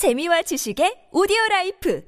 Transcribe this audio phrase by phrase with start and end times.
[0.00, 2.00] 재미와 지식의 오디오 라이프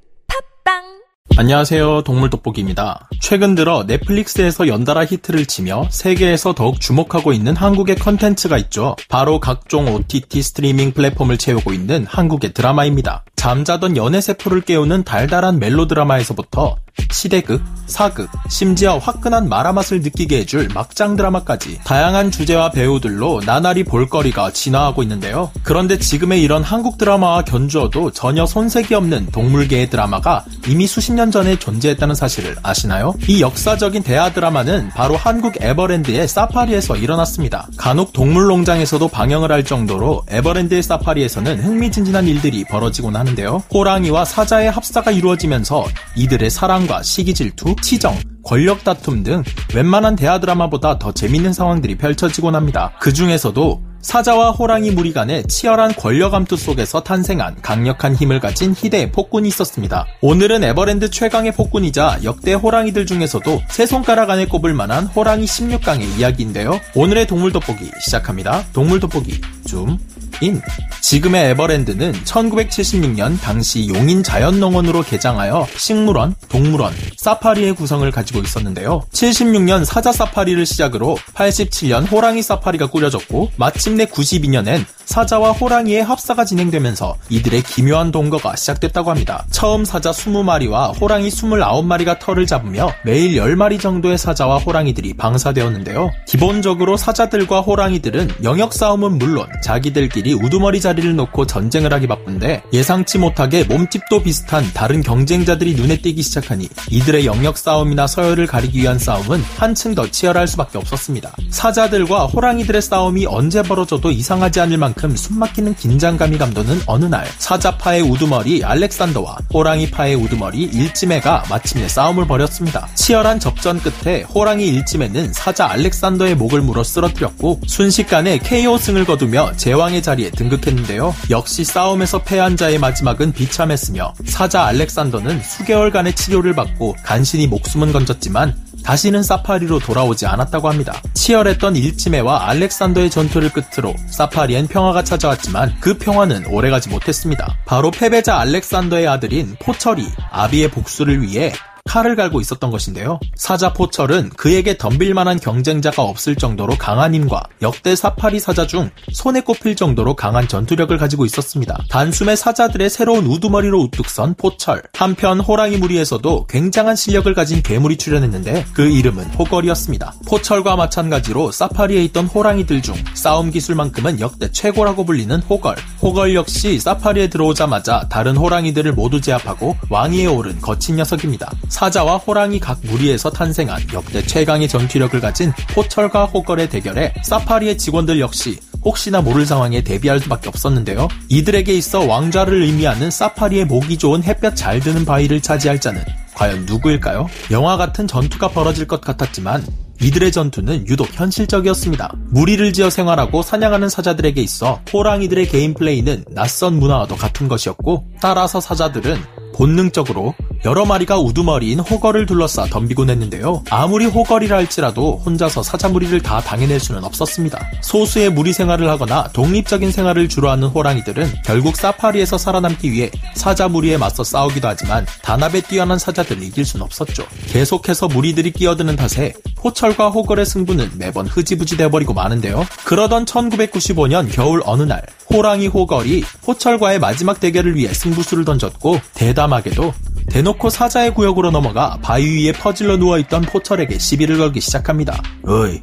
[0.65, 1.03] 팟빵
[1.37, 2.01] 안녕하세요.
[2.01, 3.07] 동물 돋보기입니다.
[3.21, 8.95] 최근 들어 넷플릭스에서 연달아 히트를 치며 세계에서 더욱 주목하고 있는 한국의 컨텐츠가 있죠.
[9.09, 13.25] 바로 각종 OTT 스트리밍 플랫폼을 채우고 있는 한국의 드라마입니다.
[13.35, 16.77] 잠자던 연애 세포를 깨우는 달달한 멜로 드라마에서부터
[17.11, 25.03] 시대극, 사극, 심지어 화끈한 마라맛을 느끼게 해줄 막장 드라마까지 다양한 주제와 배우들로 나날이 볼거리가 진화하고
[25.03, 25.51] 있는데요.
[25.63, 31.57] 그런데 지금의 이런 한국 드라마와 견주어도 전혀 손색이 없는 동물계의 드라마가 이미 수십 년 전에
[31.57, 33.13] 존재했다는 사실을 아시나요?
[33.27, 37.67] 이 역사적인 대하 드라마는 바로 한국 에버랜드의 사파리에서 일어났습니다.
[37.77, 43.63] 간혹 동물농장에서도 방영을 할 정도로 에버랜드의 사파리에서는 흥미진진한 일들이 벌어지곤 하는데요.
[43.73, 45.85] 호랑이와 사자의 합사가 이루어지면서
[46.15, 49.43] 이들의 사랑 과 시기 질투, 치정, 권력 다툼 등
[49.73, 52.91] 웬만한 대하 드라마보다 더 재밌는 상황들이 펼쳐지곤 합니다.
[52.99, 59.13] 그 중에서도 사자와 호랑이 무리 간의 치열한 권력 암투 속에서 탄생한 강력한 힘을 가진 희대의
[59.13, 60.05] 폭군이 있었습니다.
[60.21, 66.79] 오늘은 에버랜드 최강의 폭군이자 역대 호랑이들 중에서도 세 손가락 안에 꼽을 만한 호랑이 16강의 이야기인데요.
[66.95, 68.65] 오늘의 동물 돋보기 시작합니다.
[68.73, 69.97] 동물 돋보기 줌
[70.41, 70.61] 인.
[71.01, 79.01] 지금의 에버랜드는 1976년 당시 용인 자연농원으로 개장하여 식물원, 동물원, 사파리의 구성을 가지고 있었는데요.
[79.11, 87.63] 76년 사자 사파리를 시작으로 87년 호랑이 사파리가 꾸려졌고 마침내 92년엔 사자와 호랑이의 합사가 진행되면서 이들의
[87.63, 89.45] 기묘한 동거가 시작됐다고 합니다.
[89.51, 96.09] 처음 사자 20마리와 호랑이 29마리가 털을 잡으며 매일 10마리 정도의 사자와 호랑이들이 방사되었는데요.
[96.27, 103.65] 기본적으로 사자들과 호랑이들은 영역 싸움은 물론 자기들끼리 우두머리 자리를 놓고 전쟁을 하기 바쁜데 예상치 못하게
[103.65, 109.95] 몸집도 비슷한 다른 경쟁자들이 눈에 띄기 시작하니 이들의 영역 싸움이나 서열을 가리기 위한 싸움은 한층
[109.95, 111.31] 더 치열할 수밖에 없었습니다.
[111.49, 118.63] 사자들과 호랑이들의 싸움이 언제 벌어져도 이상하지 않을 만큼 숨막히는 긴장감이 감도는 어느 날 사자파의 우두머리
[118.63, 122.87] 알렉산더와 호랑이파의 우두머리 일지메가 마침내 싸움을 벌였습니다.
[122.95, 130.03] 치열한 접전 끝에 호랑이 일지메는 사자 알렉산더의 목을 물어 쓰러뜨렸고 순식간에 KO 승을 거두며 제왕의
[130.03, 131.15] 자리 에 등극했는데요.
[131.29, 138.53] 역시 싸움에서 패한 자의 마지막은 비참했으며 사자 알렉산더는 수개월간의 치료를 받고 간신히 목숨은 건졌지만
[138.83, 141.01] 다시는 사파리로 돌아오지 않았다고 합니다.
[141.13, 147.57] 치열했던 일치메와 알렉산더의 전투를 끝으로 사파리엔 평화가 찾아왔지만 그 평화는 오래가지 못했습니다.
[147.65, 151.53] 바로 패배자 알렉산더의 아들인 포철이 아비의 복수를 위해
[151.85, 153.19] 칼을 갈고 있었던 것인데요.
[153.35, 159.41] 사자 포철은 그에게 덤빌 만한 경쟁자가 없을 정도로 강한 힘과 역대 사파리 사자 중 손에
[159.41, 161.77] 꼽힐 정도로 강한 전투력을 가지고 있었습니다.
[161.91, 164.81] 단숨에 사자들의 새로운 우두머리로 우뚝 선 포철.
[164.93, 170.15] 한편 호랑이 무리에서도 굉장한 실력을 가진 괴물이 출연했는데 그 이름은 호걸이었습니다.
[170.27, 175.75] 포철과 마찬가지로 사파리에 있던 호랑이들 중 싸움 기술만큼은 역대 최고라고 불리는 호걸.
[176.01, 181.51] 호걸 역시 사파리에 들어오자마자 다른 호랑이들을 모두 제압하고 왕위에 오른 거친 녀석입니다.
[181.73, 188.59] 사자와 호랑이 각 무리에서 탄생한 역대 최강의 전투력을 가진 포철과 호걸의 대결에 사파리의 직원들 역시
[188.85, 191.07] 혹시나 모를 상황에 대비할 수밖에 없었는데요.
[191.29, 196.03] 이들에게 있어 왕좌를 의미하는 사파리의 목이 좋은 햇볕 잘 드는 바위를 차지할 자는
[196.35, 197.27] 과연 누구일까요?
[197.49, 199.65] 영화 같은 전투가 벌어질 것 같았지만
[199.99, 202.13] 이들의 전투는 유독 현실적이었습니다.
[202.29, 209.17] 무리를 지어 생활하고 사냥하는 사자들에게 있어 호랑이들의 게임 플레이는 낯선 문화와도 같은 것이었고 따라서 사자들은
[209.55, 210.33] 본능적으로
[210.65, 213.63] 여러 마리가 우두머리인 호걸을 둘러싸 덤비곤 했는데요.
[213.69, 217.59] 아무리 호걸이라 할지라도 혼자서 사자 무리를 다 당해낼 수는 없었습니다.
[217.81, 223.97] 소수의 무리 생활을 하거나 독립적인 생활을 주로 하는 호랑이들은 결국 사파리에서 살아남기 위해 사자 무리에
[223.97, 227.25] 맞서 싸우기도 하지만 단합에 뛰어난 사자들을 이길 수는 없었죠.
[227.47, 232.65] 계속해서 무리들이 끼어드는 탓에 포철과 호걸의 승부는 매번 흐지부지 되어버리고 마는데요.
[232.85, 239.93] 그러던 1995년 겨울 어느 날 호랑이 호걸이 포철과의 마지막 대결을 위해 승부수를 던졌고 대담하게도
[240.29, 245.21] 대놓고 사자의 구역으로 넘어가 바위 위에 퍼질러 누워있던 포철에게 시비를 걸기 시작합니다.
[245.45, 245.81] 어이,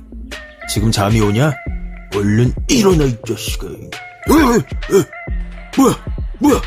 [0.72, 1.52] 지금 잠이 오냐?
[2.14, 3.66] 얼른 일어나 이 자식아.
[5.76, 5.96] 뭐야,
[6.40, 6.60] 뭐야?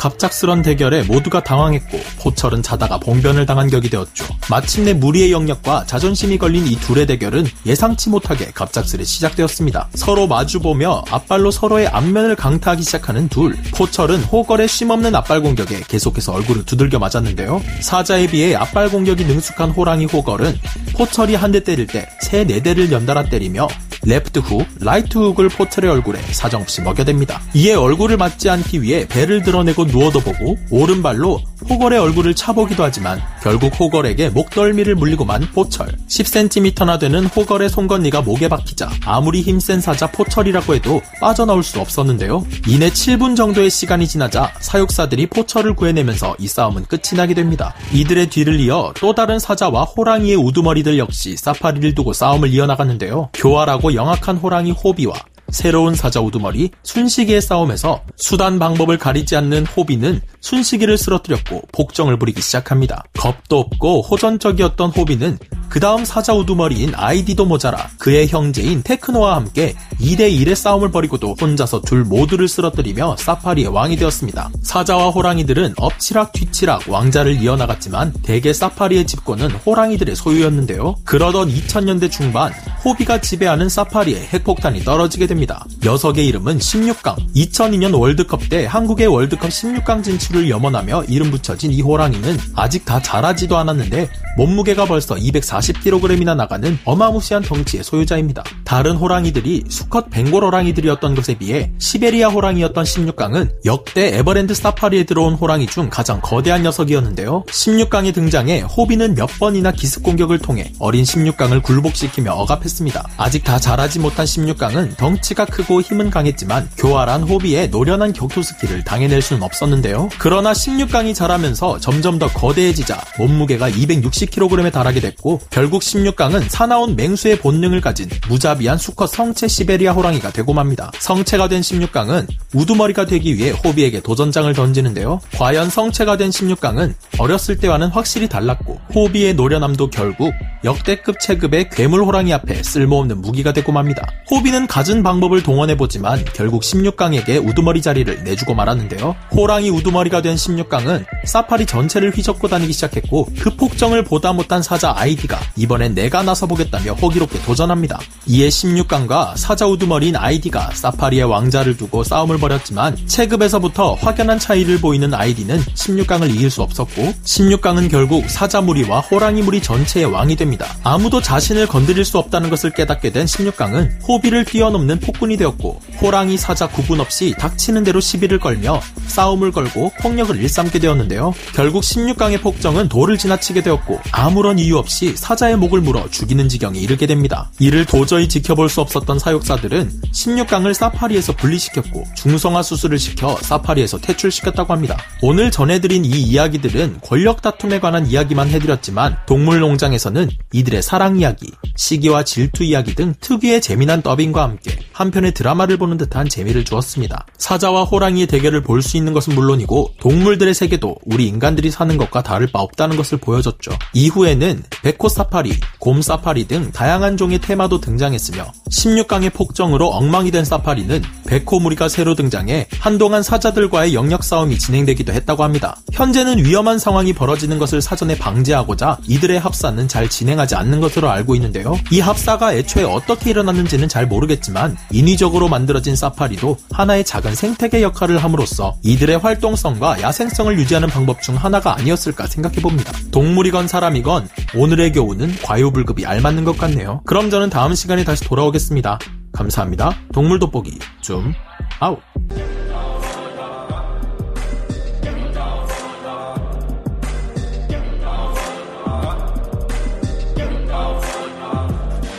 [0.00, 4.24] 갑작스런 대결에 모두가 당황했고 포철은 자다가 봉변을 당한 격이 되었죠.
[4.48, 9.90] 마침내 무리의 영역과 자존심이 걸린 이 둘의 대결은 예상치 못하게 갑작스레 시작되었습니다.
[9.94, 13.54] 서로 마주보며 앞발로 서로의 앞면을 강타하기 시작하는 둘.
[13.74, 17.60] 포철은 호걸의 쉼없는 앞발 공격에 계속해서 얼굴을 두들겨 맞았는데요.
[17.80, 20.58] 사자에 비해 앞발 공격이 능숙한 호랑이 호걸은
[20.94, 23.66] 포철이 한 대 때릴 때 세 네 대를 연달아 때리며
[24.02, 27.38] 레프트 훅, 라이트 훅을 포철의 얼굴에 사정없이 먹여댑니다.
[27.54, 33.78] 이에 얼굴을 맞지 않기 위해 배를 드러내고 누워도 보고 오른발로 호걸의 얼굴을 차보기도 하지만 결국
[33.78, 35.88] 호걸에게 목덜미를 물리고만 포철.
[36.08, 42.44] 10cm나 되는 호걸의 송곳니가 목에 박히자 아무리 힘센 사자 포철이라고 해도 빠져나올 수 없었는데요.
[42.66, 47.74] 이내 7분 정도의 시간이 지나자 사육사들이 포철을 구해내면서 이 싸움은 끝이 나게 됩니다.
[47.92, 53.30] 이들의 뒤를 이어 또 다른 사자와 호랑이의 우두머리들 역시 사파리를 두고 싸움을 이어나갔는데요.
[53.34, 55.14] 교활하고 영악한 호랑이 호비와
[55.50, 63.04] 새로운 사자 우두머리 순식이의 싸움에서 수단 방법을 가리지 않는 호비는 순식이를 쓰러뜨렸고 복정을 부리기 시작합니다.
[63.18, 65.38] 겁도 없고 호전적이었던 호비는
[65.68, 72.04] 그 다음 사자 우두머리인 아이디도 모자라 그의 형제인 테크노와 함께 2대1의 싸움을 벌이고도 혼자서 둘
[72.04, 74.50] 모두를 쓰러뜨리며 사파리의 왕이 되었습니다.
[74.62, 80.96] 사자와 호랑이들은 엎치락 뒤치락 왕자를 이어나갔지만 대개 사파리의 집권은 호랑이들의 소유였는데요.
[81.04, 82.52] 그러던 2000년대 중반
[82.84, 85.39] 호비가 지배하는 사파리에 핵폭탄이 떨어지게 됩니다.
[85.82, 87.16] 녀석의 이름은 16강.
[87.34, 93.56] 2002년 월드컵 때 한국의 월드컵 16강 진출을 염원하며 이름 붙여진 이 호랑이는 아직 다 자라지도
[93.56, 98.44] 않았는데 몸무게가 벌써 240kg이나 나가는 어마무시한 덩치의 소유자입니다.
[98.64, 105.66] 다른 호랑이들이 수컷 벵골 호랑이들이었던 것에 비해 시베리아 호랑이였던 16강은 역대 에버랜드 사파리에 들어온 호랑이
[105.66, 107.44] 중 가장 거대한 녀석이었는데요.
[107.46, 113.08] 16강의 등장에 호비는 몇 번이나 기습 공격을 통해 어린 16강을 굴복시키며 억압했습니다.
[113.16, 118.84] 아직 다 자라지 못한 16강은 덩치 가 크고 힘은 강했지만 교활한 호비의 노련한 격투 스킬을
[118.84, 120.08] 당해낼 수는 없었는데요.
[120.18, 127.80] 그러나 16강이 자라면서 점점 더 거대해지자 몸무게가 260kg에 달하게 됐고 결국 16강은 사나운 맹수의 본능을
[127.80, 130.90] 가진 무자비한 수컷 성체 시베리아 호랑이가 되고 맙니다.
[130.98, 135.20] 성체가 된 16강은 우두머리가 되기 위해 호비에게 도전장을 던지는데요.
[135.34, 142.34] 과연 성체가 된 16강은 어렸을 때와는 확실히 달랐고 호비의 노련함도 결국 역대급 체급의 괴물 호랑이
[142.34, 144.06] 앞에 쓸모없는 무기가 되고 맙니다.
[144.30, 149.16] 호비는 갖은 방법을 동원해보지만 결국 16강에게 우두머리 자리를 내주고 말았는데요.
[149.34, 155.38] 호랑이 우두머리가 된 16강은 사파리 전체를 휘젓고 다니기 시작했고 그 폭정을 보다 못한 사자 아이디가
[155.56, 157.98] 이번엔 내가 나서보겠다며 호기롭게 도전합니다.
[158.26, 165.58] 이에 16강과 사자 우두머리인 아이디가 사파리의 왕자를 두고 싸움을 벌였지만 체급에서부터 확연한 차이를 보이는 아이디는
[165.60, 170.49] 16강을 이길 수 없었고 16강은 결국 사자 무리와 호랑이 무리 전체의 왕이 됩니다.
[170.82, 176.66] 아무도 자신을 건드릴 수 없다는 것을 깨닫게 된 16강은 호비를 뛰어넘는 폭군이 되었고 호랑이 사자
[176.66, 181.34] 구분 없이 닥치는 대로 시비를 걸며 싸움을 걸고 폭력을 일삼게 되었는데요.
[181.54, 187.06] 결국 16강의 폭정은 도를 지나치게 되었고 아무런 이유 없이 사자의 목을 물어 죽이는 지경에 이르게
[187.06, 187.50] 됩니다.
[187.58, 194.96] 이를 도저히 지켜볼 수 없었던 사육사들은 16강을 사파리에서 분리시켰고 중성화 수술을 시켜 사파리에서 퇴출시켰다고 합니다.
[195.22, 202.64] 오늘 전해드린 이 이야기들은 권력 다툼에 관한 이야기만 해드렸지만 동물농장에서는 이들의 사랑 이야기, 시기와 질투
[202.64, 207.26] 이야기 등 특유의 재미난 더빙과 함께 한편의 드라마를 보는 듯한 재미를 주었습니다.
[207.38, 212.46] 사자와 호랑이의 대결을 볼 수 있는 것은 물론이고 동물들의 세계도 우리 인간들이 사는 것과 다를
[212.46, 213.72] 바 없다는 것을 보여줬죠.
[213.92, 221.02] 이후에는 백호 사파리, 곰 사파리 등 다양한 종의 테마도 등장했으며 16강의 폭정으로 엉망이 된 사파리는
[221.26, 225.76] 백호 무리가 새로 등장해 한동안 사자들과의 영역 싸움이 진행되기도 했다고 합니다.
[225.92, 231.76] 현재는 위험한 상황이 벌어지는 것을 사전에 방지하고자 이들의 합사는 잘 진행하지 않는 것으로 알고 있는데요.
[231.90, 238.76] 이 합사가 애초에 어떻게 일어났는지는 잘 모르겠지만 인위적으로 만들어진 사파리도 하나의 작은 생태계 역할을 함으로써
[238.82, 242.92] 이들의 활동성과 야생성을 유지하는 방법 중 하나가 아니었을까 생각해봅니다.
[243.10, 247.02] 동물이건 사람이건 오늘의 교훈은 과유불급이 알맞는 것 같네요.
[247.06, 248.98] 그럼 저는 다음 시간에 다시 돌아오겠습니다.
[249.32, 249.96] 감사합니다.
[250.12, 251.32] 동물 돋보기 좀
[251.80, 251.98] 아웃.